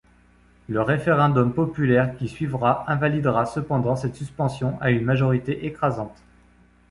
Le 0.67 0.81
référendum 0.81 1.53
populaire 1.53 2.17
qui 2.17 2.27
suivra 2.27 2.89
invalidera 2.91 3.45
cependant 3.45 3.95
cette 3.95 4.15
suspension 4.15 4.75
à 4.81 4.89
une 4.89 5.05
majorité 5.05 5.67
écrasante. 5.67 6.23